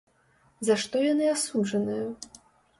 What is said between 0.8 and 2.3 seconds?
што яны асуджаныя?